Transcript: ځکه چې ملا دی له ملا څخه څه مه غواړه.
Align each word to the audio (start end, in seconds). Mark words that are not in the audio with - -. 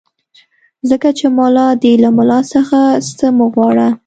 ځکه 0.89 1.09
چې 1.17 1.25
ملا 1.37 1.67
دی 1.81 1.93
له 2.03 2.09
ملا 2.17 2.39
څخه 2.53 2.79
څه 3.17 3.27
مه 3.37 3.45
غواړه. 3.53 3.87